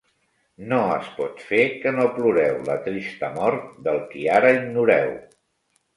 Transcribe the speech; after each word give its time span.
No 0.71 0.79
es 0.93 1.09
pot 1.17 1.43
fer 1.49 1.67
que 1.83 1.93
no 1.99 2.07
ploreu 2.17 2.57
la 2.71 2.77
trista 2.89 3.29
mort 3.37 3.69
del 3.89 4.03
qui 4.15 4.25
ara 4.41 4.55
ignoreu. 4.61 5.13